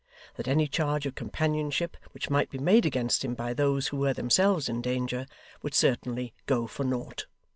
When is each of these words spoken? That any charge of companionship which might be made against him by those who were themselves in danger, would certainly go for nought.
That 0.33 0.47
any 0.47 0.67
charge 0.67 1.05
of 1.05 1.13
companionship 1.13 1.95
which 2.11 2.31
might 2.31 2.49
be 2.49 2.57
made 2.57 2.87
against 2.87 3.23
him 3.23 3.35
by 3.35 3.53
those 3.53 3.89
who 3.89 3.97
were 3.97 4.13
themselves 4.13 4.67
in 4.67 4.81
danger, 4.81 5.27
would 5.61 5.75
certainly 5.75 6.33
go 6.47 6.65
for 6.65 6.83
nought. 6.83 7.27